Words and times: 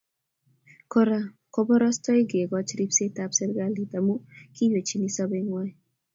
Kora 0.93 1.19
ko 1.29 1.31
koborostoik 1.59 2.27
kekoch 2.31 2.71
ribsetap 2.81 3.31
serkali 3.39 3.83
amu 3.97 4.15
kiywechin 4.55 5.03
sobengwai 5.17 5.69